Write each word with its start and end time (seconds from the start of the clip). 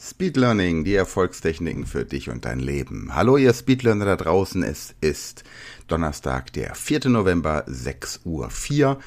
Speed 0.00 0.36
Learning, 0.36 0.84
die 0.84 0.94
Erfolgstechniken 0.94 1.84
für 1.84 2.04
dich 2.04 2.30
und 2.30 2.44
dein 2.44 2.60
Leben. 2.60 3.16
Hallo 3.16 3.36
ihr 3.36 3.52
Speedlearner 3.52 4.04
da 4.04 4.14
draußen, 4.14 4.62
es 4.62 4.94
ist 5.00 5.42
Donnerstag, 5.88 6.52
der 6.52 6.76
4. 6.76 7.08
November, 7.08 7.66
6.04 7.66 8.84
Uhr. 8.84 8.98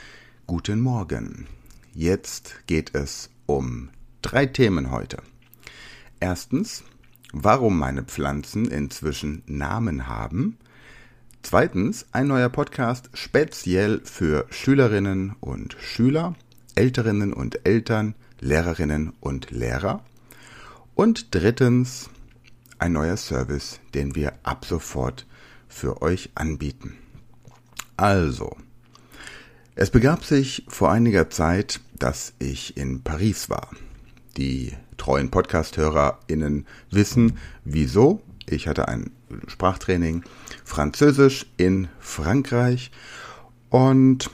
Guten 0.47 0.81
Morgen. 0.81 1.47
Jetzt 1.93 2.67
geht 2.67 2.93
es 2.93 3.29
um 3.45 3.87
drei 4.21 4.45
Themen 4.45 4.91
heute. 4.91 5.19
Erstens, 6.19 6.83
warum 7.31 7.79
meine 7.79 8.03
Pflanzen 8.03 8.69
inzwischen 8.69 9.43
Namen 9.45 10.07
haben. 10.07 10.57
Zweitens, 11.41 12.05
ein 12.11 12.27
neuer 12.27 12.49
Podcast 12.49 13.09
speziell 13.13 14.01
für 14.03 14.45
Schülerinnen 14.49 15.37
und 15.39 15.77
Schüler, 15.79 16.35
Älterinnen 16.75 17.31
und 17.31 17.65
Eltern, 17.65 18.13
Lehrerinnen 18.41 19.13
und 19.21 19.51
Lehrer. 19.51 20.03
Und 20.95 21.33
drittens 21.33 22.09
ein 22.79 22.93
neuer 22.93 23.17
Service, 23.17 23.79
den 23.93 24.15
wir 24.15 24.33
ab 24.43 24.65
sofort 24.65 25.25
für 25.67 26.01
euch 26.01 26.31
anbieten. 26.35 26.97
Also, 27.95 28.55
es 29.75 29.89
begab 29.89 30.23
sich 30.23 30.65
vor 30.67 30.91
einiger 30.91 31.29
Zeit, 31.29 31.79
dass 31.97 32.33
ich 32.39 32.75
in 32.77 33.03
Paris 33.03 33.49
war. 33.49 33.69
Die 34.37 34.73
treuen 34.97 35.31
Podcast-HörerInnen 35.31 36.65
wissen, 36.89 37.37
wieso. 37.63 38.21
Ich 38.47 38.67
hatte 38.67 38.87
ein 38.87 39.11
Sprachtraining 39.47 40.23
Französisch 40.63 41.45
in 41.57 41.87
Frankreich 41.99 42.91
und 43.69 44.29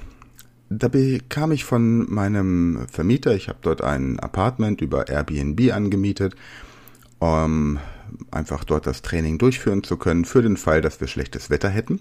da 0.70 0.88
bekam 0.88 1.52
ich 1.52 1.64
von 1.64 2.12
meinem 2.12 2.88
Vermieter, 2.92 3.36
ich 3.36 3.50
habe 3.50 3.60
dort 3.62 3.82
ein 3.82 4.20
Apartment 4.20 4.82
über 4.82 5.08
Airbnb 5.08 5.74
angemietet, 5.74 6.36
um 7.20 7.80
einfach 8.32 8.64
dort 8.64 8.88
das 8.88 9.02
Training 9.02 9.38
durchführen 9.38 9.84
zu 9.84 9.98
können, 9.98 10.26
für 10.26 10.42
den 10.42 10.58
Fall, 10.58 10.82
dass 10.82 11.00
wir 11.00 11.08
schlechtes 11.08 11.50
Wetter 11.50 11.70
hätten 11.70 12.00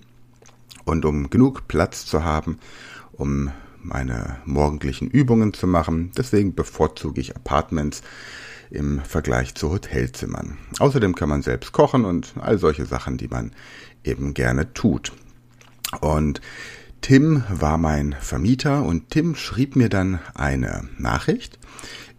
und 0.84 1.04
um 1.04 1.30
genug 1.30 1.68
Platz 1.68 2.06
zu 2.06 2.24
haben, 2.24 2.58
um 3.12 3.50
meine 3.82 4.38
morgendlichen 4.44 5.08
Übungen 5.08 5.52
zu 5.52 5.66
machen. 5.66 6.10
Deswegen 6.16 6.54
bevorzuge 6.54 7.20
ich 7.20 7.36
Apartments 7.36 8.02
im 8.70 9.00
Vergleich 9.00 9.54
zu 9.54 9.70
Hotelzimmern. 9.70 10.58
Außerdem 10.80 11.14
kann 11.14 11.28
man 11.28 11.42
selbst 11.42 11.72
kochen 11.72 12.04
und 12.04 12.34
all 12.40 12.58
solche 12.58 12.84
Sachen, 12.84 13.16
die 13.16 13.28
man 13.28 13.52
eben 14.02 14.34
gerne 14.34 14.72
tut. 14.74 15.12
Und 16.00 16.40
Tim 17.00 17.44
war 17.48 17.78
mein 17.78 18.14
Vermieter 18.20 18.82
und 18.82 19.10
Tim 19.10 19.36
schrieb 19.36 19.76
mir 19.76 19.88
dann 19.88 20.18
eine 20.34 20.88
Nachricht 20.98 21.58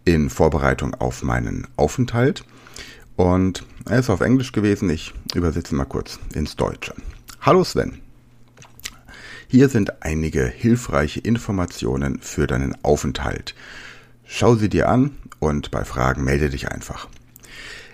in 0.04 0.30
Vorbereitung 0.30 0.94
auf 0.94 1.22
meinen 1.22 1.66
Aufenthalt. 1.76 2.44
Und 3.16 3.64
er 3.84 3.98
ist 3.98 4.10
auf 4.10 4.20
Englisch 4.20 4.52
gewesen. 4.52 4.88
Ich 4.90 5.12
übersetze 5.34 5.74
mal 5.74 5.84
kurz 5.84 6.18
ins 6.34 6.56
Deutsche. 6.56 6.94
Hallo 7.40 7.64
Sven. 7.64 8.00
Hier 9.48 9.68
sind 9.68 10.02
einige 10.02 10.46
hilfreiche 10.46 11.20
Informationen 11.20 12.20
für 12.20 12.46
deinen 12.46 12.76
Aufenthalt. 12.84 13.54
Schau 14.24 14.54
sie 14.56 14.68
dir 14.68 14.88
an 14.88 15.12
und 15.38 15.70
bei 15.70 15.84
Fragen 15.84 16.24
melde 16.24 16.50
dich 16.50 16.70
einfach. 16.70 17.08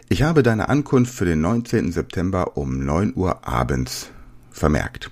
Ich 0.09 0.23
habe 0.23 0.43
deine 0.43 0.69
Ankunft 0.69 1.15
für 1.15 1.25
den 1.25 1.41
19. 1.41 1.93
September 1.93 2.57
um 2.57 2.85
9 2.85 3.15
Uhr 3.15 3.47
abends 3.47 4.11
vermerkt. 4.51 5.11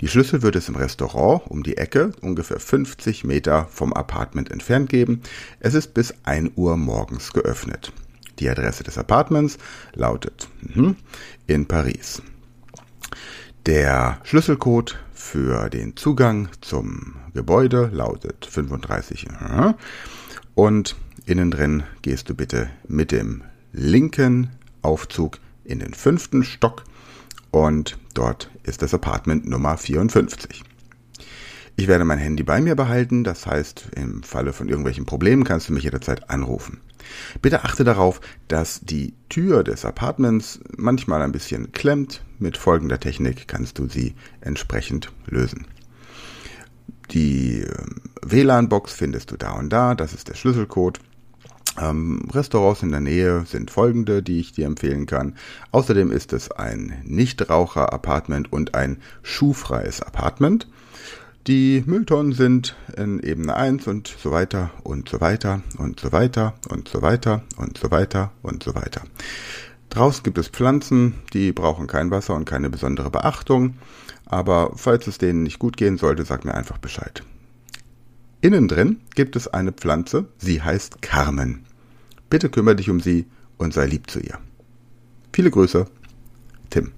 Die 0.00 0.08
Schlüssel 0.08 0.42
wird 0.42 0.56
es 0.56 0.68
im 0.68 0.76
Restaurant 0.76 1.42
um 1.48 1.62
die 1.62 1.76
Ecke, 1.76 2.12
ungefähr 2.20 2.60
50 2.60 3.24
Meter 3.24 3.66
vom 3.70 3.92
Apartment 3.92 4.50
entfernt 4.50 4.88
geben. 4.88 5.22
Es 5.60 5.74
ist 5.74 5.94
bis 5.94 6.14
1 6.24 6.52
Uhr 6.56 6.76
morgens 6.76 7.32
geöffnet. 7.32 7.92
Die 8.38 8.48
Adresse 8.48 8.84
des 8.84 8.96
Apartments 8.96 9.58
lautet 9.92 10.48
mhm, 10.62 10.96
in 11.46 11.66
Paris. 11.66 12.22
Der 13.66 14.18
Schlüsselcode 14.24 14.98
für 15.12 15.68
den 15.68 15.96
Zugang 15.96 16.48
zum 16.62 17.16
Gebäude 17.34 17.90
lautet 17.92 18.46
35 18.50 19.28
mhm. 19.28 19.74
und 20.54 20.96
innen 21.26 21.50
drin 21.50 21.82
gehst 22.00 22.30
du 22.30 22.34
bitte 22.34 22.70
mit 22.88 23.12
dem 23.12 23.42
linken 23.72 24.50
Aufzug 24.80 25.38
in 25.64 25.78
den 25.78 25.92
fünften 25.92 26.42
Stock 26.42 26.84
und 27.50 27.98
dort 28.14 28.50
ist 28.62 28.82
das 28.82 28.94
Apartment 28.94 29.46
Nummer 29.46 29.76
54. 29.76 30.64
Ich 31.76 31.88
werde 31.88 32.04
mein 32.04 32.18
Handy 32.18 32.42
bei 32.42 32.60
mir 32.60 32.74
behalten, 32.74 33.24
das 33.24 33.46
heißt, 33.46 33.92
im 33.96 34.22
Falle 34.22 34.52
von 34.52 34.68
irgendwelchen 34.68 35.06
Problemen 35.06 35.44
kannst 35.44 35.68
du 35.68 35.72
mich 35.72 35.84
jederzeit 35.84 36.28
anrufen. 36.28 36.80
Bitte 37.40 37.64
achte 37.64 37.84
darauf, 37.84 38.20
dass 38.48 38.80
die 38.80 39.14
Tür 39.28 39.64
des 39.64 39.84
Apartments 39.84 40.60
manchmal 40.76 41.22
ein 41.22 41.32
bisschen 41.32 41.72
klemmt. 41.72 42.22
Mit 42.38 42.56
folgender 42.56 43.00
Technik 43.00 43.48
kannst 43.48 43.78
du 43.78 43.88
sie 43.88 44.14
entsprechend 44.40 45.10
lösen. 45.26 45.66
Die 47.12 47.62
ähm, 47.62 48.02
WLAN-Box 48.22 48.92
findest 48.92 49.30
du 49.30 49.36
da 49.36 49.52
und 49.52 49.70
da, 49.70 49.94
das 49.94 50.12
ist 50.12 50.28
der 50.28 50.34
Schlüsselcode. 50.34 51.00
Ähm, 51.80 52.28
Restaurants 52.32 52.82
in 52.82 52.90
der 52.90 53.00
Nähe 53.00 53.44
sind 53.46 53.70
folgende, 53.70 54.22
die 54.22 54.40
ich 54.40 54.52
dir 54.52 54.66
empfehlen 54.66 55.06
kann. 55.06 55.34
Außerdem 55.70 56.12
ist 56.12 56.32
es 56.32 56.50
ein 56.50 57.00
Nichtraucher-Apartment 57.04 58.52
und 58.52 58.74
ein 58.74 58.98
schuhfreies 59.22 60.02
Apartment. 60.02 60.68
Die 61.46 61.82
Mülltonnen 61.86 62.32
sind 62.32 62.76
in 62.96 63.18
Ebene 63.20 63.54
1 63.56 63.86
und 63.86 64.08
so 64.08 64.30
weiter 64.30 64.70
und 64.82 65.08
so 65.08 65.22
weiter 65.22 65.62
und 65.78 65.98
so 65.98 66.12
weiter 66.12 66.54
und 66.68 66.88
so 66.88 67.00
weiter 67.00 67.42
und 67.56 67.78
so 67.78 67.90
weiter 67.90 68.32
und 68.42 68.62
so 68.62 68.74
weiter. 68.74 69.02
Draußen 69.88 70.22
gibt 70.22 70.38
es 70.38 70.48
Pflanzen, 70.48 71.14
die 71.32 71.52
brauchen 71.52 71.86
kein 71.86 72.10
Wasser 72.10 72.34
und 72.34 72.44
keine 72.44 72.68
besondere 72.68 73.10
Beachtung. 73.10 73.74
Aber 74.26 74.72
falls 74.76 75.06
es 75.06 75.18
denen 75.18 75.42
nicht 75.42 75.58
gut 75.58 75.76
gehen 75.76 75.96
sollte, 75.96 76.24
sag 76.24 76.44
mir 76.44 76.54
einfach 76.54 76.78
Bescheid. 76.78 77.24
Innen 78.42 78.68
drin 78.68 79.00
gibt 79.14 79.34
es 79.34 79.48
eine 79.48 79.72
Pflanze, 79.72 80.26
sie 80.38 80.62
heißt 80.62 81.02
Carmen. 81.02 81.64
Bitte 82.30 82.48
kümmere 82.48 82.76
dich 82.76 82.88
um 82.88 83.00
sie 83.00 83.26
und 83.58 83.74
sei 83.74 83.86
lieb 83.86 84.08
zu 84.08 84.20
ihr. 84.20 84.38
Viele 85.32 85.50
Grüße, 85.50 85.86
Tim. 86.70 86.92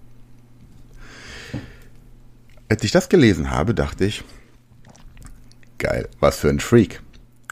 Als 2.68 2.84
ich 2.84 2.92
das 2.92 3.08
gelesen 3.08 3.50
habe, 3.50 3.74
dachte 3.74 4.04
ich, 4.04 4.22
geil, 5.78 6.08
was 6.20 6.38
für 6.38 6.48
ein 6.48 6.60
Freak. 6.60 7.02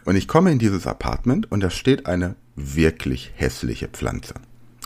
Und 0.04 0.16
ich 0.16 0.28
komme 0.28 0.52
in 0.52 0.58
dieses 0.58 0.86
Apartment 0.86 1.50
und 1.50 1.60
da 1.60 1.70
steht 1.70 2.06
eine 2.06 2.36
wirklich 2.54 3.32
hässliche 3.34 3.88
Pflanze. 3.88 4.34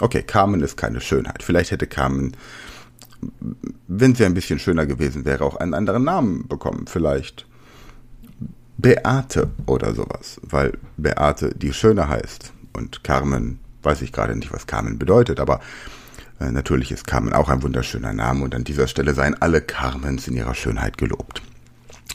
Okay, 0.00 0.22
Carmen 0.22 0.60
ist 0.60 0.76
keine 0.76 1.00
Schönheit. 1.00 1.42
Vielleicht 1.42 1.70
hätte 1.70 1.86
Carmen, 1.86 2.36
wenn 3.86 4.14
sie 4.14 4.24
ein 4.24 4.34
bisschen 4.34 4.58
schöner 4.58 4.86
gewesen 4.86 5.24
wäre, 5.24 5.44
auch 5.44 5.56
einen 5.56 5.74
anderen 5.74 6.04
Namen 6.04 6.48
bekommen. 6.48 6.86
Vielleicht 6.88 7.46
Beate 8.76 9.50
oder 9.66 9.94
sowas, 9.94 10.40
weil 10.42 10.78
Beate 10.96 11.54
die 11.54 11.72
Schöne 11.72 12.08
heißt 12.08 12.52
und 12.74 13.04
Carmen, 13.04 13.60
weiß 13.82 14.02
ich 14.02 14.12
gerade 14.12 14.36
nicht, 14.36 14.52
was 14.52 14.66
Carmen 14.66 14.98
bedeutet, 14.98 15.40
aber 15.40 15.60
äh, 16.40 16.50
natürlich 16.50 16.92
ist 16.92 17.06
Carmen 17.06 17.32
auch 17.32 17.48
ein 17.48 17.62
wunderschöner 17.62 18.12
Name 18.12 18.44
und 18.44 18.54
an 18.54 18.64
dieser 18.64 18.86
Stelle 18.86 19.14
seien 19.14 19.40
alle 19.40 19.60
Carmens 19.60 20.28
in 20.28 20.36
ihrer 20.36 20.54
Schönheit 20.54 20.98
gelobt. 20.98 21.42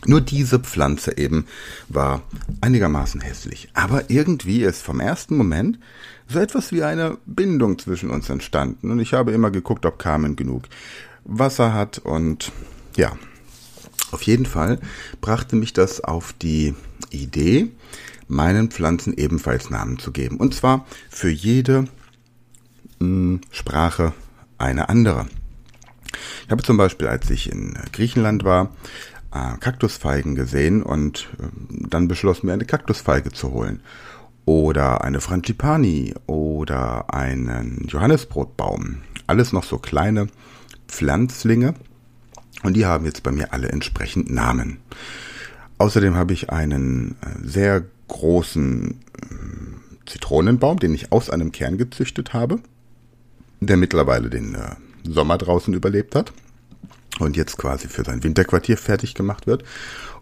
Nur 0.06 0.22
diese 0.22 0.60
Pflanze 0.60 1.18
eben 1.18 1.46
war 1.90 2.22
einigermaßen 2.62 3.20
hässlich, 3.20 3.70
aber 3.74 4.10
irgendwie 4.10 4.64
ist 4.64 4.82
vom 4.82 5.00
ersten 5.00 5.36
Moment 5.36 5.80
so 6.28 6.40
etwas 6.40 6.72
wie 6.72 6.84
eine 6.84 7.18
Bindung 7.26 7.80
zwischen 7.80 8.10
uns 8.10 8.30
entstanden 8.30 8.92
und 8.92 9.00
ich 9.00 9.14
habe 9.14 9.32
immer 9.32 9.52
geguckt, 9.52 9.86
ob 9.86 10.00
Carmen 10.00 10.36
genug 10.36 10.64
Wasser 11.26 11.74
hat 11.74 12.00
und 12.00 12.52
ja, 12.96 13.18
auf 14.12 14.22
jeden 14.24 14.46
Fall 14.46 14.80
brachte 15.22 15.56
mich 15.56 15.74
das 15.74 16.02
auf 16.02 16.34
die 16.34 16.76
Idee, 17.12 17.70
meinen 18.30 18.72
Pflanzen 18.72 19.14
ebenfalls 19.14 19.70
Namen 19.70 20.00
zu 20.00 20.12
geben. 20.12 20.38
Und 20.38 20.54
zwar 20.54 20.86
für 21.10 21.30
jede 21.30 21.82
mh, 23.00 23.02
hm, 23.02 23.42
Sprache 23.52 24.14
eine 24.58 24.88
andere. 24.88 25.28
Ich 26.46 26.52
habe 26.52 26.64
zum 26.64 26.78
Beispiel, 26.78 27.08
als 27.08 27.30
ich 27.30 27.52
in 27.52 27.78
Griechenland 27.92 28.44
war, 28.44 28.72
äh, 29.34 29.58
Kaktusfeigen 29.60 30.36
gesehen 30.36 30.82
und 30.82 31.30
äh, 31.40 31.48
dann 31.90 32.08
beschlossen, 32.08 32.48
mir 32.48 32.54
eine 32.54 32.66
Kaktusfeige 32.66 33.32
zu 33.32 33.52
holen. 33.52 33.82
oder 34.46 35.04
eine 35.04 35.22
Frangipani 35.22 36.16
oder 36.26 37.14
einen 37.14 37.86
Johannesbrotbaum. 37.88 39.04
Alles 39.28 39.54
noch 39.54 39.64
so 39.64 39.78
kleine 39.78 40.26
Pflanzlinge 40.88 41.76
und 42.64 42.76
die 42.76 42.88
haben 42.88 43.06
jetzt 43.06 43.22
bei 43.22 43.32
mir 43.32 43.54
alle 43.54 43.70
entsprechend 43.70 44.32
Namen. 44.32 44.80
Außerdem 45.78 46.16
habe 46.16 46.34
ich 46.34 46.50
einen 46.50 47.16
äh, 47.22 47.48
sehr 47.48 47.86
großen 48.10 48.92
äh, 48.92 50.10
Zitronenbaum, 50.10 50.80
den 50.80 50.94
ich 50.94 51.12
aus 51.12 51.30
einem 51.30 51.52
Kern 51.52 51.78
gezüchtet 51.78 52.34
habe, 52.34 52.60
der 53.62 53.78
mittlerweile 53.78 54.30
den 54.30 54.56
äh, 54.56 54.76
Sommer 55.04 55.38
draußen 55.38 55.74
überlebt 55.74 56.16
hat 56.16 56.34
und 57.20 57.38
jetzt 57.38 57.58
quasi 57.58 57.88
für 57.88 58.04
sein 58.04 58.24
Winterquartier 58.24 58.78
fertig 58.78 59.16
gemacht 59.16 59.48
wird. 59.48 59.64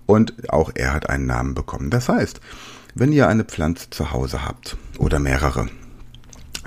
Und 0.05 0.49
auch 0.49 0.71
er 0.75 0.93
hat 0.93 1.09
einen 1.09 1.25
Namen 1.25 1.53
bekommen. 1.53 1.89
Das 1.89 2.07
heißt, 2.07 2.39
wenn 2.95 3.11
ihr 3.11 3.27
eine 3.27 3.43
Pflanze 3.43 3.89
zu 3.89 4.11
Hause 4.11 4.45
habt 4.45 4.77
oder 4.97 5.19
mehrere, 5.19 5.67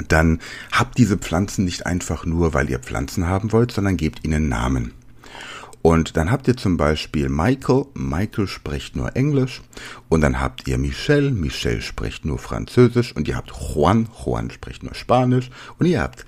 dann 0.09 0.41
habt 0.73 0.99
diese 0.99 1.19
Pflanzen 1.19 1.65
nicht 1.65 1.87
einfach 1.87 2.25
nur, 2.25 2.55
weil 2.55 2.71
ihr 2.71 2.79
Pflanzen 2.79 3.27
haben 3.27 3.53
wollt, 3.53 3.73
sondern 3.73 3.97
gebt 3.97 4.25
ihnen 4.25 4.49
Namen. 4.49 4.93
Und 5.83 6.17
dann 6.17 6.31
habt 6.31 6.47
ihr 6.47 6.57
zum 6.57 6.77
Beispiel 6.77 7.29
Michael, 7.29 7.87
Michael 7.95 8.47
spricht 8.47 8.97
nur 8.97 9.17
Englisch. 9.17 9.63
Und 10.09 10.21
dann 10.21 10.41
habt 10.41 10.69
ihr 10.69 10.79
Michelle, 10.79 11.31
Michelle 11.31 11.81
spricht 11.81 12.25
nur 12.25 12.39
Französisch. 12.39 13.15
Und 13.17 13.29
ihr 13.29 13.37
habt 13.37 13.51
Juan, 13.51 14.09
Juan 14.25 14.51
spricht 14.51 14.83
nur 14.83 14.95
Spanisch. 14.95 15.51
Und 15.79 15.87
ihr 15.87 16.03
habt 16.03 16.27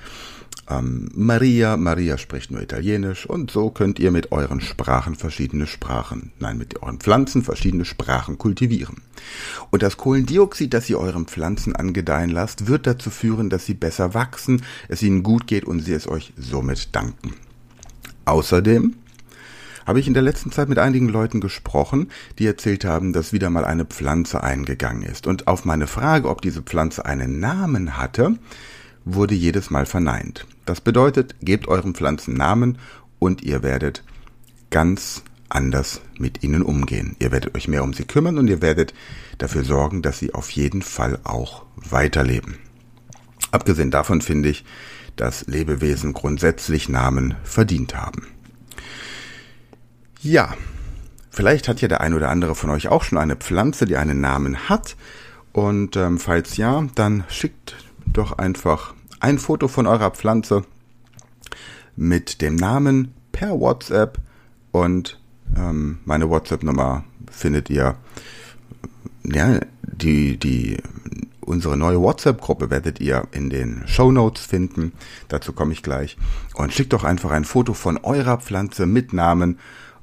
ähm, 0.70 1.10
Maria, 1.14 1.76
Maria 1.76 2.16
spricht 2.16 2.50
nur 2.50 2.62
Italienisch. 2.62 3.26
Und 3.26 3.50
so 3.50 3.70
könnt 3.70 3.98
ihr 3.98 4.10
mit 4.10 4.32
euren 4.32 4.60
Sprachen 4.60 5.16
verschiedene 5.16 5.66
Sprachen, 5.66 6.32
nein, 6.38 6.56
mit 6.56 6.82
euren 6.82 6.98
Pflanzen 6.98 7.42
verschiedene 7.42 7.84
Sprachen 7.84 8.38
kultivieren. 8.38 9.02
Und 9.70 9.82
das 9.82 9.96
Kohlendioxid, 9.96 10.72
das 10.72 10.88
ihr 10.88 10.98
euren 10.98 11.26
Pflanzen 11.26 11.76
angedeihen 11.76 12.30
lasst, 12.30 12.68
wird 12.68 12.86
dazu 12.86 13.10
führen, 13.10 13.50
dass 13.50 13.66
sie 13.66 13.74
besser 13.74 14.14
wachsen, 14.14 14.62
es 14.88 15.02
ihnen 15.02 15.22
gut 15.22 15.46
geht 15.46 15.64
und 15.64 15.80
sie 15.80 15.92
es 15.92 16.08
euch 16.08 16.32
somit 16.36 16.94
danken. 16.94 17.34
Außerdem 18.24 18.94
habe 19.86 20.00
ich 20.00 20.06
in 20.06 20.14
der 20.14 20.22
letzten 20.22 20.52
Zeit 20.52 20.68
mit 20.68 20.78
einigen 20.78 21.08
Leuten 21.08 21.40
gesprochen, 21.40 22.10
die 22.38 22.46
erzählt 22.46 22.84
haben, 22.84 23.12
dass 23.12 23.32
wieder 23.32 23.50
mal 23.50 23.64
eine 23.64 23.84
Pflanze 23.84 24.42
eingegangen 24.42 25.02
ist. 25.02 25.26
Und 25.26 25.48
auf 25.48 25.64
meine 25.64 25.86
Frage, 25.86 26.28
ob 26.28 26.42
diese 26.42 26.62
Pflanze 26.62 27.04
einen 27.06 27.40
Namen 27.40 27.96
hatte, 27.96 28.38
wurde 29.04 29.34
jedes 29.34 29.70
Mal 29.70 29.86
verneint. 29.86 30.46
Das 30.64 30.80
bedeutet, 30.80 31.34
gebt 31.40 31.68
euren 31.68 31.94
Pflanzen 31.94 32.34
Namen 32.34 32.78
und 33.18 33.42
ihr 33.42 33.62
werdet 33.62 34.04
ganz 34.70 35.22
anders 35.48 36.00
mit 36.18 36.42
ihnen 36.42 36.62
umgehen. 36.62 37.16
Ihr 37.18 37.30
werdet 37.30 37.54
euch 37.54 37.68
mehr 37.68 37.84
um 37.84 37.92
sie 37.92 38.04
kümmern 38.04 38.38
und 38.38 38.48
ihr 38.48 38.62
werdet 38.62 38.94
dafür 39.38 39.64
sorgen, 39.64 40.02
dass 40.02 40.18
sie 40.18 40.34
auf 40.34 40.50
jeden 40.50 40.82
Fall 40.82 41.18
auch 41.24 41.64
weiterleben. 41.76 42.58
Abgesehen 43.50 43.90
davon 43.90 44.22
finde 44.22 44.48
ich, 44.48 44.64
dass 45.16 45.46
Lebewesen 45.46 46.14
grundsätzlich 46.14 46.88
Namen 46.88 47.34
verdient 47.42 47.94
haben. 47.94 48.26
Ja, 50.22 50.54
vielleicht 51.30 51.66
hat 51.66 51.80
ja 51.80 51.88
der 51.88 52.00
ein 52.00 52.14
oder 52.14 52.28
andere 52.28 52.54
von 52.54 52.70
euch 52.70 52.86
auch 52.86 53.02
schon 53.02 53.18
eine 53.18 53.34
Pflanze, 53.34 53.86
die 53.86 53.96
einen 53.96 54.20
Namen 54.20 54.68
hat. 54.68 54.96
Und 55.52 55.96
ähm, 55.96 56.18
falls 56.18 56.56
ja, 56.56 56.86
dann 56.94 57.24
schickt 57.28 57.74
doch 58.06 58.38
einfach 58.38 58.94
ein 59.18 59.38
Foto 59.38 59.66
von 59.66 59.86
eurer 59.88 60.12
Pflanze 60.12 60.62
mit 61.96 62.40
dem 62.40 62.54
Namen 62.54 63.14
per 63.32 63.58
WhatsApp 63.58 64.18
und 64.70 65.20
ähm, 65.56 65.98
meine 66.04 66.30
WhatsApp-Nummer 66.30 67.04
findet 67.30 67.68
ihr. 67.68 67.96
Ja, 69.24 69.58
die, 69.82 70.36
die, 70.36 70.78
unsere 71.40 71.76
neue 71.76 72.00
WhatsApp-Gruppe 72.00 72.70
werdet 72.70 73.00
ihr 73.00 73.26
in 73.32 73.50
den 73.50 73.82
Show 73.86 74.12
Notes 74.12 74.46
finden. 74.46 74.92
Dazu 75.28 75.52
komme 75.52 75.72
ich 75.72 75.82
gleich. 75.82 76.16
Und 76.54 76.72
schickt 76.72 76.92
doch 76.92 77.04
einfach 77.04 77.30
ein 77.32 77.44
Foto 77.44 77.74
von 77.74 77.98
eurer 77.98 78.38
Pflanze 78.38 78.86
mit 78.86 79.12
Namen 79.12 79.58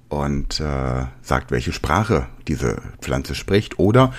und 0.09 0.59
äh, 0.59 1.05
sagt, 1.21 1.51
welche 1.51 1.71
Sprache 1.71 2.27
diese 2.47 2.81
Pflanze 3.01 3.35
spricht 3.35 3.79
oder 3.79 4.13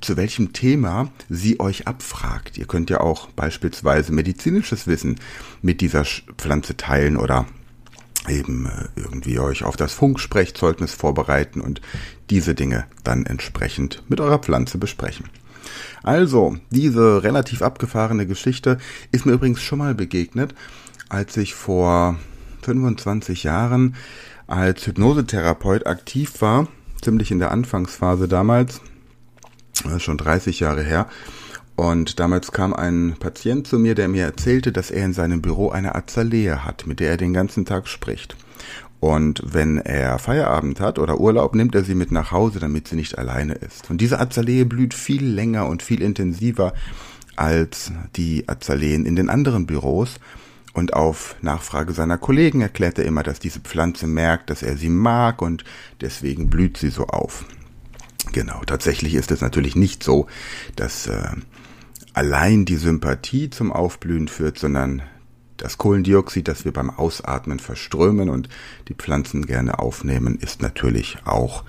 zu 0.00 0.16
welchem 0.16 0.52
Thema 0.52 1.10
sie 1.30 1.60
euch 1.60 1.86
abfragt. 1.86 2.58
Ihr 2.58 2.66
könnt 2.66 2.90
ja 2.90 3.00
auch 3.00 3.28
beispielsweise 3.30 4.12
medizinisches 4.12 4.86
Wissen 4.86 5.16
mit 5.62 5.80
dieser 5.80 6.04
Pflanze 6.04 6.76
teilen 6.76 7.16
oder 7.16 7.46
eben 8.28 8.66
äh, 8.66 8.88
irgendwie 8.96 9.38
euch 9.38 9.64
auf 9.64 9.76
das 9.76 9.92
Funksprechzeugnis 9.92 10.92
vorbereiten 10.92 11.60
und 11.60 11.80
diese 12.30 12.54
Dinge 12.54 12.86
dann 13.04 13.24
entsprechend 13.24 14.02
mit 14.08 14.20
eurer 14.20 14.38
Pflanze 14.38 14.78
besprechen. 14.78 15.26
Also, 16.02 16.56
diese 16.70 17.22
relativ 17.22 17.62
abgefahrene 17.62 18.26
Geschichte 18.26 18.78
ist 19.12 19.26
mir 19.26 19.32
übrigens 19.32 19.60
schon 19.60 19.78
mal 19.78 19.94
begegnet, 19.94 20.54
als 21.08 21.36
ich 21.36 21.54
vor 21.54 22.16
25 22.62 23.44
Jahren 23.44 23.94
als 24.48 24.86
Hypnosetherapeut 24.86 25.86
aktiv 25.86 26.40
war, 26.40 26.66
ziemlich 27.00 27.30
in 27.30 27.38
der 27.38 27.52
Anfangsphase 27.52 28.26
damals, 28.26 28.80
schon 29.98 30.18
30 30.18 30.58
Jahre 30.58 30.82
her. 30.82 31.06
Und 31.76 32.18
damals 32.18 32.50
kam 32.50 32.74
ein 32.74 33.14
Patient 33.20 33.68
zu 33.68 33.78
mir, 33.78 33.94
der 33.94 34.08
mir 34.08 34.24
erzählte, 34.24 34.72
dass 34.72 34.90
er 34.90 35.04
in 35.04 35.12
seinem 35.12 35.40
Büro 35.40 35.68
eine 35.68 35.94
Azalee 35.94 36.50
hat, 36.50 36.88
mit 36.88 36.98
der 36.98 37.10
er 37.10 37.16
den 37.16 37.32
ganzen 37.32 37.64
Tag 37.64 37.86
spricht. 37.86 38.36
Und 38.98 39.40
wenn 39.44 39.78
er 39.78 40.18
Feierabend 40.18 40.80
hat 40.80 40.98
oder 40.98 41.20
Urlaub, 41.20 41.54
nimmt 41.54 41.76
er 41.76 41.84
sie 41.84 41.94
mit 41.94 42.10
nach 42.10 42.32
Hause, 42.32 42.58
damit 42.58 42.88
sie 42.88 42.96
nicht 42.96 43.16
alleine 43.16 43.52
ist. 43.54 43.90
Und 43.90 44.00
diese 44.00 44.18
Azalee 44.18 44.64
blüht 44.64 44.92
viel 44.92 45.24
länger 45.24 45.66
und 45.68 45.84
viel 45.84 46.02
intensiver 46.02 46.72
als 47.36 47.92
die 48.16 48.48
Azaleen 48.48 49.06
in 49.06 49.14
den 49.14 49.30
anderen 49.30 49.66
Büros. 49.66 50.16
Und 50.72 50.94
auf 50.94 51.36
Nachfrage 51.40 51.92
seiner 51.92 52.18
Kollegen 52.18 52.60
erklärt 52.60 52.98
er 52.98 53.04
immer, 53.04 53.22
dass 53.22 53.38
diese 53.38 53.60
Pflanze 53.60 54.06
merkt, 54.06 54.50
dass 54.50 54.62
er 54.62 54.76
sie 54.76 54.90
mag 54.90 55.42
und 55.42 55.64
deswegen 56.00 56.50
blüht 56.50 56.76
sie 56.76 56.90
so 56.90 57.06
auf. 57.06 57.44
Genau, 58.32 58.62
tatsächlich 58.66 59.14
ist 59.14 59.30
es 59.30 59.40
natürlich 59.40 59.74
nicht 59.74 60.02
so, 60.02 60.26
dass 60.76 61.06
äh, 61.06 61.30
allein 62.12 62.64
die 62.64 62.76
Sympathie 62.76 63.50
zum 63.50 63.72
Aufblühen 63.72 64.28
führt, 64.28 64.58
sondern 64.58 65.02
das 65.56 65.78
Kohlendioxid, 65.78 66.46
das 66.46 66.64
wir 66.64 66.72
beim 66.72 66.90
Ausatmen 66.90 67.58
verströmen 67.58 68.28
und 68.28 68.48
die 68.88 68.94
Pflanzen 68.94 69.46
gerne 69.46 69.78
aufnehmen, 69.78 70.38
ist 70.38 70.62
natürlich 70.62 71.18
auch 71.24 71.64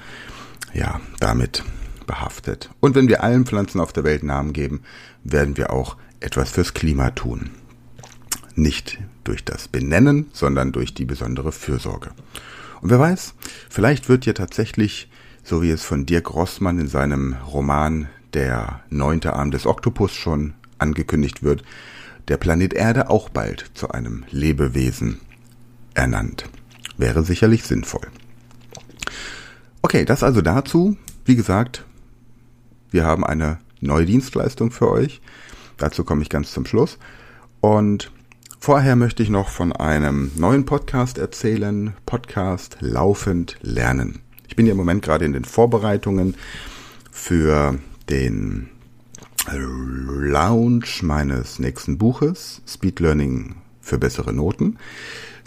ja 0.74 1.00
damit 1.20 1.64
behaftet. 2.06 2.70
Und 2.80 2.96
wenn 2.96 3.08
wir 3.08 3.24
allen 3.24 3.46
Pflanzen 3.46 3.80
auf 3.80 3.94
der 3.94 4.04
Welt 4.04 4.24
Namen 4.24 4.54
geben, 4.54 4.84
werden 5.24 5.58
wir 5.58 5.72
auch 5.72 5.98
etwas 6.20 6.52
fürs 6.52 6.74
Klima 6.74 7.12
tun 7.12 7.50
nicht 8.62 9.00
durch 9.24 9.44
das 9.44 9.68
Benennen, 9.68 10.28
sondern 10.34 10.72
durch 10.72 10.94
die 10.94 11.06
besondere 11.06 11.52
Fürsorge. 11.52 12.12
Und 12.82 12.90
wer 12.90 13.00
weiß, 13.00 13.34
vielleicht 13.70 14.10
wird 14.10 14.26
ja 14.26 14.34
tatsächlich, 14.34 15.10
so 15.44 15.62
wie 15.62 15.72
es 15.72 15.84
von 15.84 16.06
Dirk 16.06 16.34
Rossmann 16.34 16.80
in 16.80 16.88
seinem 16.88 17.36
Roman 17.52 18.08
Der 18.34 18.82
neunte 18.90 19.34
Arm 19.34 19.50
des 19.50 19.66
Oktopus 19.66 20.14
schon 20.14 20.54
angekündigt 20.78 21.42
wird, 21.42 21.64
der 22.28 22.38
Planet 22.38 22.74
Erde 22.76 23.10
auch 23.10 23.30
bald 23.30 23.72
zu 23.74 23.90
einem 23.90 24.24
Lebewesen 24.30 25.20
ernannt. 25.96 26.46
Wäre 26.98 27.24
sicherlich 27.24 27.64
sinnvoll. 27.64 28.08
Okay, 29.82 30.06
das 30.06 30.22
also 30.22 30.42
dazu. 30.42 30.96
Wie 31.26 31.36
gesagt, 31.36 31.86
wir 32.92 33.04
haben 33.04 33.26
eine 33.26 33.58
neue 33.82 34.06
Dienstleistung 34.06 34.72
für 34.72 34.92
euch. 34.92 35.22
Dazu 35.78 36.04
komme 36.04 36.22
ich 36.22 36.30
ganz 36.30 36.52
zum 36.52 36.66
Schluss. 36.66 37.00
Und 37.62 38.12
Vorher 38.62 38.98
möchte 38.98 39.24
ich 39.24 39.30
noch 39.30 39.48
von 39.48 39.72
einem 39.72 40.32
neuen 40.36 40.66
Podcast 40.66 41.18
erzählen. 41.18 41.94
Podcast 42.06 42.76
Laufend 42.82 43.58
Lernen. 43.62 44.20
Ich 44.50 44.58
bin 44.58 44.66
ja 44.66 44.74
im 44.74 44.78
Moment 44.78 45.02
gerade 45.02 45.24
in 45.24 45.32
den 45.32 45.46
Vorbereitungen 45.46 46.36
für 47.10 47.80
den 48.10 48.70
Launch 49.48 51.02
meines 51.02 51.58
nächsten 51.58 51.98
Buches, 51.98 52.62
Speed 52.68 53.00
Learning 53.00 53.56
für 53.80 53.98
bessere 53.98 54.34
Noten. 54.34 54.78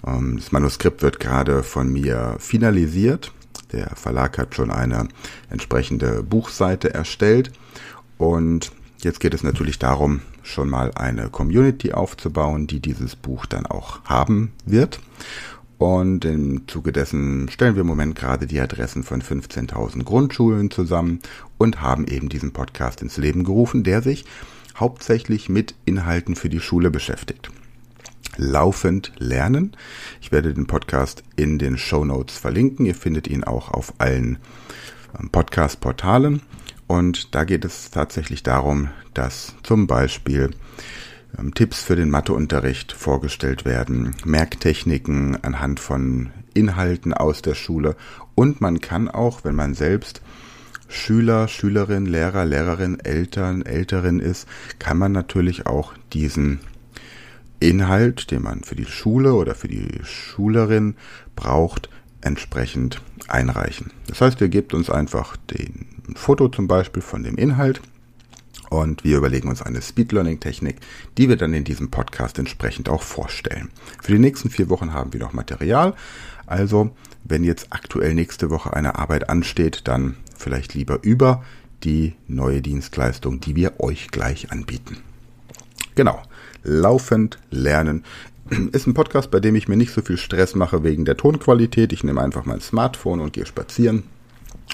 Ähm, 0.06 0.38
das 0.38 0.50
Manuskript 0.50 1.02
wird 1.02 1.20
gerade 1.20 1.62
von 1.62 1.92
mir 1.92 2.36
finalisiert. 2.38 3.30
Der 3.72 3.94
Verlag 3.94 4.38
hat 4.38 4.54
schon 4.54 4.70
eine 4.70 5.06
entsprechende 5.50 6.22
Buchseite 6.22 6.94
erstellt 6.94 7.52
und 8.16 8.72
Jetzt 9.02 9.18
geht 9.18 9.34
es 9.34 9.42
natürlich 9.42 9.80
darum, 9.80 10.20
schon 10.42 10.68
mal 10.68 10.92
eine 10.94 11.28
Community 11.28 11.92
aufzubauen, 11.92 12.66
die 12.66 12.80
dieses 12.80 13.16
Buch 13.16 13.46
dann 13.46 13.66
auch 13.66 14.04
haben 14.04 14.52
wird. 14.64 15.00
Und 15.78 16.24
im 16.24 16.68
Zuge 16.68 16.92
dessen 16.92 17.48
stellen 17.48 17.74
wir 17.74 17.80
im 17.80 17.88
Moment 17.88 18.14
gerade 18.14 18.46
die 18.46 18.60
Adressen 18.60 19.02
von 19.02 19.20
15.000 19.20 20.04
Grundschulen 20.04 20.70
zusammen 20.70 21.18
und 21.58 21.80
haben 21.80 22.06
eben 22.06 22.28
diesen 22.28 22.52
Podcast 22.52 23.02
ins 23.02 23.16
Leben 23.16 23.42
gerufen, 23.42 23.82
der 23.82 24.00
sich 24.00 24.24
hauptsächlich 24.76 25.48
mit 25.48 25.74
Inhalten 25.84 26.36
für 26.36 26.48
die 26.48 26.60
Schule 26.60 26.90
beschäftigt. 26.90 27.50
Laufend 28.36 29.12
lernen. 29.18 29.76
Ich 30.20 30.32
werde 30.32 30.54
den 30.54 30.66
Podcast 30.66 31.22
in 31.36 31.58
den 31.58 31.76
Show 31.76 32.04
Notes 32.04 32.38
verlinken. 32.38 32.86
Ihr 32.86 32.94
findet 32.94 33.26
ihn 33.26 33.44
auch 33.44 33.70
auf 33.70 33.94
allen 33.98 34.38
ähm, 35.18 35.30
Podcast-Portalen. 35.30 36.42
Und 36.92 37.34
da 37.34 37.44
geht 37.44 37.64
es 37.64 37.90
tatsächlich 37.90 38.42
darum, 38.42 38.90
dass 39.14 39.54
zum 39.62 39.86
Beispiel 39.86 40.50
ähm, 41.38 41.54
Tipps 41.54 41.80
für 41.80 41.96
den 41.96 42.10
Matheunterricht 42.10 42.92
vorgestellt 42.92 43.64
werden, 43.64 44.14
Merktechniken 44.26 45.42
anhand 45.42 45.80
von 45.80 46.32
Inhalten 46.52 47.14
aus 47.14 47.40
der 47.40 47.54
Schule 47.54 47.96
und 48.34 48.60
man 48.60 48.82
kann 48.82 49.08
auch, 49.08 49.42
wenn 49.42 49.54
man 49.54 49.72
selbst 49.72 50.20
Schüler, 50.86 51.48
Schülerin, 51.48 52.04
Lehrer, 52.04 52.44
Lehrerin, 52.44 53.00
Eltern, 53.00 53.62
Älterin 53.62 54.20
ist, 54.20 54.46
kann 54.78 54.98
man 54.98 55.12
natürlich 55.12 55.64
auch 55.64 55.94
diesen 56.12 56.60
Inhalt, 57.58 58.30
den 58.30 58.42
man 58.42 58.64
für 58.64 58.76
die 58.76 58.84
Schule 58.84 59.32
oder 59.32 59.54
für 59.54 59.68
die 59.68 59.98
Schülerin 60.04 60.96
braucht, 61.36 61.88
entsprechend 62.20 63.00
einreichen. 63.28 63.92
Das 64.08 64.20
heißt, 64.20 64.42
ihr 64.42 64.50
gebt 64.50 64.74
uns 64.74 64.90
einfach 64.90 65.38
den 65.38 65.91
Foto 66.14 66.48
zum 66.48 66.68
Beispiel 66.68 67.02
von 67.02 67.22
dem 67.22 67.36
Inhalt 67.36 67.80
und 68.70 69.04
wir 69.04 69.18
überlegen 69.18 69.48
uns 69.48 69.62
eine 69.62 69.82
Speed 69.82 70.12
Learning 70.12 70.40
Technik, 70.40 70.76
die 71.18 71.28
wir 71.28 71.36
dann 71.36 71.54
in 71.54 71.64
diesem 71.64 71.90
Podcast 71.90 72.38
entsprechend 72.38 72.88
auch 72.88 73.02
vorstellen. 73.02 73.70
Für 74.00 74.12
die 74.12 74.18
nächsten 74.18 74.50
vier 74.50 74.68
Wochen 74.68 74.92
haben 74.92 75.12
wir 75.12 75.20
noch 75.20 75.32
Material. 75.32 75.94
Also, 76.46 76.90
wenn 77.24 77.44
jetzt 77.44 77.68
aktuell 77.70 78.14
nächste 78.14 78.50
Woche 78.50 78.72
eine 78.72 78.96
Arbeit 78.96 79.28
ansteht, 79.28 79.82
dann 79.84 80.16
vielleicht 80.36 80.74
lieber 80.74 81.00
über 81.02 81.44
die 81.84 82.14
neue 82.28 82.62
Dienstleistung, 82.62 83.40
die 83.40 83.56
wir 83.56 83.80
euch 83.80 84.08
gleich 84.08 84.50
anbieten. 84.50 84.98
Genau. 85.94 86.22
Laufend 86.64 87.38
lernen 87.50 88.04
ist 88.72 88.86
ein 88.86 88.94
Podcast, 88.94 89.30
bei 89.30 89.40
dem 89.40 89.54
ich 89.54 89.68
mir 89.68 89.76
nicht 89.76 89.92
so 89.92 90.02
viel 90.02 90.16
Stress 90.16 90.54
mache 90.54 90.84
wegen 90.84 91.04
der 91.04 91.16
Tonqualität. 91.16 91.92
Ich 91.92 92.04
nehme 92.04 92.22
einfach 92.22 92.44
mein 92.44 92.60
Smartphone 92.60 93.20
und 93.20 93.32
gehe 93.32 93.46
spazieren. 93.46 94.04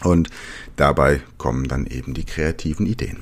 Und 0.04 0.30
dabei 0.76 1.20
kommen 1.38 1.68
dann 1.68 1.86
eben 1.86 2.14
die 2.14 2.24
kreativen 2.24 2.86
Ideen. 2.86 3.18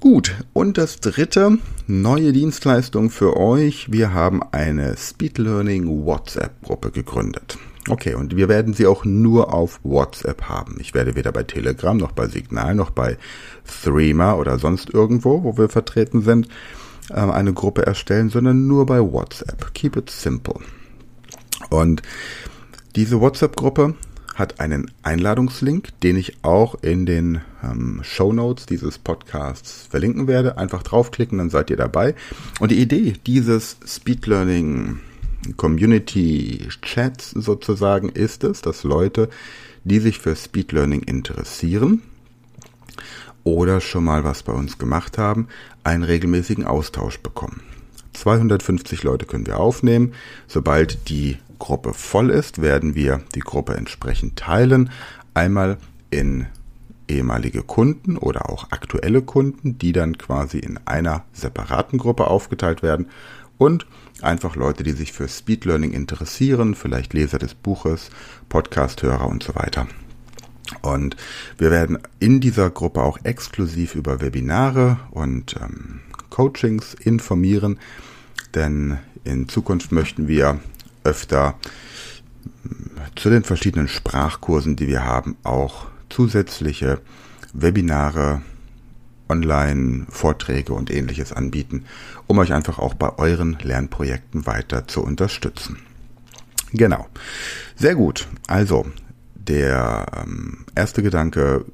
Gut, 0.00 0.34
und 0.54 0.78
das 0.78 1.00
dritte, 1.00 1.58
neue 1.86 2.32
Dienstleistung 2.32 3.10
für 3.10 3.36
euch. 3.36 3.92
Wir 3.92 4.14
haben 4.14 4.42
eine 4.50 4.96
Speed 4.96 5.36
Learning 5.36 6.06
WhatsApp-Gruppe 6.06 6.90
gegründet. 6.90 7.58
Okay, 7.88 8.14
und 8.14 8.34
wir 8.36 8.48
werden 8.48 8.72
sie 8.72 8.86
auch 8.86 9.04
nur 9.04 9.52
auf 9.52 9.80
WhatsApp 9.82 10.42
haben. 10.44 10.76
Ich 10.80 10.94
werde 10.94 11.16
weder 11.16 11.32
bei 11.32 11.42
Telegram 11.42 11.96
noch 11.96 12.12
bei 12.12 12.28
Signal 12.28 12.74
noch 12.74 12.90
bei 12.90 13.18
Threema 13.82 14.34
oder 14.34 14.58
sonst 14.58 14.88
irgendwo, 14.88 15.44
wo 15.44 15.58
wir 15.58 15.68
vertreten 15.68 16.22
sind, 16.22 16.48
ähm, 17.10 17.30
eine 17.30 17.52
Gruppe 17.52 17.84
erstellen, 17.86 18.30
sondern 18.30 18.66
nur 18.66 18.86
bei 18.86 19.00
WhatsApp. 19.00 19.74
Keep 19.74 19.96
it 19.96 20.10
simple. 20.10 20.60
Und 21.68 22.02
diese 22.96 23.20
WhatsApp-Gruppe 23.20 23.94
hat 24.40 24.58
einen 24.58 24.90
Einladungslink, 25.02 25.90
den 26.00 26.16
ich 26.16 26.42
auch 26.42 26.82
in 26.82 27.06
den 27.06 27.42
ähm, 27.62 28.00
Show 28.02 28.32
Notes 28.32 28.66
dieses 28.66 28.98
Podcasts 28.98 29.86
verlinken 29.88 30.26
werde. 30.26 30.58
Einfach 30.58 30.82
draufklicken, 30.82 31.38
dann 31.38 31.50
seid 31.50 31.70
ihr 31.70 31.76
dabei. 31.76 32.16
Und 32.58 32.72
die 32.72 32.80
Idee 32.80 33.14
dieses 33.26 33.76
Speed 33.86 34.26
Learning 34.26 34.98
Community 35.56 36.68
Chats 36.82 37.30
sozusagen 37.30 38.08
ist 38.08 38.42
es, 38.42 38.62
dass 38.62 38.82
Leute, 38.82 39.28
die 39.84 40.00
sich 40.00 40.18
für 40.18 40.34
Speed 40.34 40.72
Learning 40.72 41.02
interessieren 41.02 42.02
oder 43.44 43.80
schon 43.80 44.04
mal 44.04 44.24
was 44.24 44.42
bei 44.42 44.52
uns 44.52 44.78
gemacht 44.78 45.18
haben, 45.18 45.48
einen 45.84 46.02
regelmäßigen 46.02 46.64
Austausch 46.64 47.20
bekommen. 47.20 47.62
250 48.20 49.02
Leute 49.02 49.26
können 49.26 49.46
wir 49.46 49.58
aufnehmen. 49.58 50.12
Sobald 50.46 51.08
die 51.08 51.38
Gruppe 51.58 51.94
voll 51.94 52.30
ist, 52.30 52.60
werden 52.60 52.94
wir 52.94 53.22
die 53.34 53.40
Gruppe 53.40 53.74
entsprechend 53.74 54.36
teilen. 54.36 54.90
Einmal 55.34 55.78
in 56.10 56.46
ehemalige 57.08 57.62
Kunden 57.62 58.16
oder 58.16 58.50
auch 58.50 58.70
aktuelle 58.70 59.22
Kunden, 59.22 59.78
die 59.78 59.92
dann 59.92 60.18
quasi 60.18 60.58
in 60.58 60.78
einer 60.86 61.24
separaten 61.32 61.98
Gruppe 61.98 62.28
aufgeteilt 62.28 62.82
werden 62.82 63.08
und 63.58 63.86
einfach 64.22 64.56
Leute, 64.56 64.84
die 64.84 64.92
sich 64.92 65.12
für 65.12 65.28
Speed 65.28 65.64
Learning 65.64 65.92
interessieren, 65.92 66.74
vielleicht 66.74 67.12
Leser 67.14 67.38
des 67.38 67.54
Buches, 67.54 68.10
Podcast-Hörer 68.48 69.26
und 69.26 69.42
so 69.42 69.54
weiter. 69.54 69.86
Und 70.82 71.16
wir 71.58 71.70
werden 71.70 71.98
in 72.20 72.40
dieser 72.40 72.70
Gruppe 72.70 73.02
auch 73.02 73.18
exklusiv 73.24 73.94
über 73.94 74.20
Webinare 74.20 74.98
und 75.10 75.56
ähm, 75.60 76.00
Coachings 76.30 76.94
informieren, 76.94 77.78
denn 78.54 78.98
in 79.24 79.48
Zukunft 79.48 79.92
möchten 79.92 80.28
wir 80.28 80.60
öfter 81.04 81.56
zu 83.16 83.30
den 83.30 83.42
verschiedenen 83.42 83.88
Sprachkursen, 83.88 84.76
die 84.76 84.88
wir 84.88 85.04
haben, 85.04 85.36
auch 85.42 85.86
zusätzliche 86.08 87.00
Webinare, 87.52 88.42
Online-Vorträge 89.28 90.72
und 90.72 90.90
ähnliches 90.90 91.32
anbieten, 91.32 91.84
um 92.26 92.38
euch 92.38 92.52
einfach 92.52 92.78
auch 92.78 92.94
bei 92.94 93.16
euren 93.18 93.58
Lernprojekten 93.62 94.46
weiter 94.46 94.88
zu 94.88 95.02
unterstützen. 95.02 95.78
Genau. 96.72 97.06
Sehr 97.76 97.94
gut. 97.94 98.28
Also, 98.46 98.86
der 99.34 100.06
ähm, 100.22 100.64
erste 100.74 101.02
Gedanke, 101.02 101.64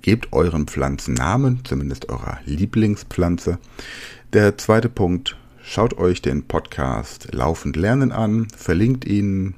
gebt 0.00 0.32
euren 0.32 0.66
Pflanzen 0.66 1.14
Namen, 1.14 1.60
zumindest 1.64 2.08
eurer 2.08 2.38
Lieblingspflanze. 2.46 3.58
Der 4.32 4.56
zweite 4.56 4.88
Punkt, 4.88 5.36
Schaut 5.64 5.96
euch 5.96 6.20
den 6.20 6.42
Podcast 6.42 7.28
Laufend 7.32 7.76
Lernen 7.76 8.10
an, 8.10 8.48
verlinkt 8.54 9.04
ihn 9.04 9.54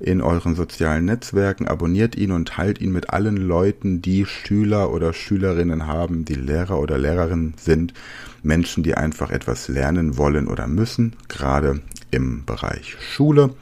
in 0.00 0.20
euren 0.20 0.56
sozialen 0.56 1.04
Netzwerken, 1.04 1.68
abonniert 1.68 2.16
ihn 2.16 2.32
und 2.32 2.48
teilt 2.48 2.80
ihn 2.80 2.92
mit 2.92 3.10
allen 3.10 3.36
Leuten, 3.36 4.02
die 4.02 4.26
Schüler 4.26 4.92
oder 4.92 5.12
Schülerinnen 5.12 5.86
haben, 5.86 6.24
die 6.24 6.34
Lehrer 6.34 6.80
oder 6.80 6.98
Lehrerinnen 6.98 7.54
sind, 7.56 7.94
Menschen, 8.42 8.82
die 8.82 8.96
einfach 8.96 9.30
etwas 9.30 9.68
lernen 9.68 10.18
wollen 10.18 10.48
oder 10.48 10.66
müssen, 10.66 11.14
gerade 11.28 11.80
im 12.10 12.44
Bereich 12.44 12.96
Schule. 13.00 13.54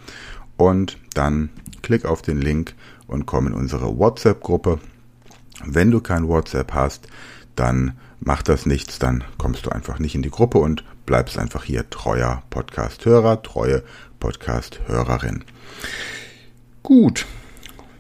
Und 0.56 0.98
dann 1.12 1.50
klick 1.82 2.06
auf 2.06 2.22
den 2.22 2.40
Link 2.40 2.74
und 3.06 3.26
komm 3.26 3.46
in 3.46 3.52
unsere 3.52 3.98
WhatsApp-Gruppe. 3.98 4.80
Wenn 5.64 5.90
du 5.90 6.00
kein 6.00 6.28
WhatsApp 6.28 6.72
hast, 6.72 7.08
dann 7.56 7.92
macht 8.20 8.48
das 8.48 8.66
nichts, 8.66 8.98
dann 8.98 9.24
kommst 9.38 9.66
du 9.66 9.70
einfach 9.70 9.98
nicht 9.98 10.14
in 10.14 10.22
die 10.22 10.30
Gruppe 10.30 10.58
und 10.58 10.84
bleibst 11.06 11.38
einfach 11.38 11.64
hier 11.64 11.88
treuer 11.90 12.42
Podcast-Hörer, 12.50 13.42
treue 13.42 13.82
Podcast-Hörerin. 14.20 15.44
Gut, 16.82 17.26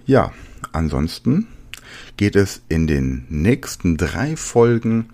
ja, 0.06 0.32
ansonsten 0.72 1.48
geht 2.16 2.36
es 2.36 2.62
in 2.68 2.86
den 2.86 3.26
nächsten 3.28 3.96
drei 3.96 4.36
Folgen 4.36 5.10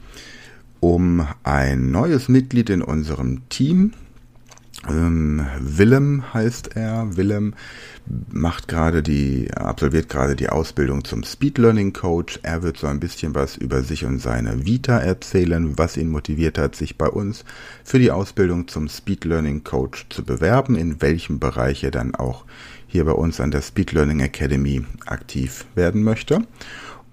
um 0.81 1.27
ein 1.43 1.91
neues 1.91 2.29
Mitglied 2.29 2.71
in 2.71 2.83
unserem 2.83 3.49
Team. 3.49 3.93
Ähm, 4.87 5.45
Willem 5.59 6.33
heißt 6.33 6.77
er. 6.77 7.17
Willem 7.17 7.55
macht 8.31 8.69
gerade 8.69 9.03
die, 9.03 9.51
absolviert 9.55 10.09
gerade 10.09 10.37
die 10.37 10.49
Ausbildung 10.49 11.05
zum 11.05 11.25
Speed 11.25 11.59
Learning 11.59 11.93
Coach. 11.93 12.39
Er 12.43 12.63
wird 12.63 12.79
so 12.79 12.87
ein 12.87 13.01
bisschen 13.01 13.35
was 13.35 13.57
über 13.57 13.83
sich 13.83 14.05
und 14.05 14.21
seine 14.21 14.65
Vita 14.65 14.99
erzählen, 14.99 15.77
was 15.77 15.97
ihn 15.97 16.09
motiviert 16.09 16.59
hat, 16.59 16.77
sich 16.77 16.97
bei 16.97 17.09
uns 17.09 17.45
für 17.85 17.99
die 17.99 18.13
Ausbildung 18.13 18.69
zum 18.69 18.89
Speed 18.89 19.25
Learning 19.25 19.65
Coach 19.65 20.07
zu 20.11 20.25
bewerben, 20.25 20.77
in 20.77 21.03
welchem 21.03 21.39
Bereich 21.39 21.83
er 21.85 21.91
dann 21.91 22.15
auch 22.15 22.45
hier 22.87 23.05
bei 23.05 23.13
uns 23.13 23.41
an 23.41 23.51
der 23.51 23.63
Speed 23.63 23.93
Learning 23.93 24.21
Academy 24.21 24.85
aktiv 25.07 25.67
werden 25.75 26.03
möchte. 26.03 26.47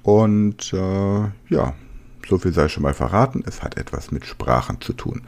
Und 0.03 0.71
äh, 0.71 1.23
ja, 1.49 1.73
so 2.29 2.37
viel 2.37 2.53
sei 2.53 2.69
schon 2.69 2.83
mal 2.83 2.93
verraten. 2.93 3.43
Es 3.45 3.63
hat 3.63 3.77
etwas 3.77 4.11
mit 4.11 4.25
Sprachen 4.25 4.79
zu 4.79 4.93
tun. 4.93 5.23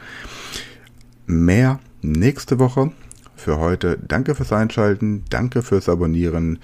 Mehr 1.30 1.82
nächste 2.02 2.58
Woche. 2.58 2.94
Für 3.36 3.60
heute 3.60 3.98
danke 3.98 4.34
fürs 4.34 4.54
Einschalten, 4.54 5.26
danke 5.30 5.62
fürs 5.62 5.90
Abonnieren, 5.90 6.60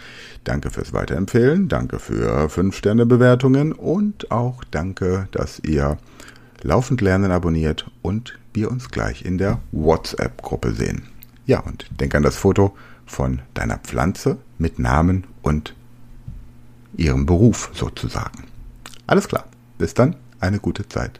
danke 0.46 0.70
fürs 0.70 0.94
Weiterempfehlen, 0.94 1.68
danke 1.68 2.00
für 2.00 2.48
5-Sterne-Bewertungen 2.48 3.74
und 3.74 4.32
auch 4.32 4.64
danke, 4.72 5.28
dass 5.32 5.60
ihr 5.60 5.98
laufend 6.62 7.02
lernen 7.02 7.32
abonniert 7.32 7.92
und 8.02 8.40
wir 8.54 8.72
uns 8.72 8.90
gleich 8.90 9.26
in 9.26 9.38
der 9.38 9.60
WhatsApp-Gruppe 9.74 10.72
sehen. 10.72 11.04
Ja, 11.46 11.60
und 11.60 11.86
denk 12.00 12.16
an 12.16 12.24
das 12.24 12.38
Foto 12.38 12.74
von 13.06 13.42
deiner 13.54 13.80
Pflanze 13.80 14.38
mit 14.58 14.80
Namen 14.80 15.26
und 15.42 15.76
ihrem 16.96 17.26
Beruf 17.26 17.70
sozusagen. 17.74 18.46
Alles 19.08 19.28
klar. 19.28 19.44
Bis 19.78 19.94
dann, 19.94 20.16
eine 20.40 20.60
gute 20.60 20.88
Zeit. 20.88 21.20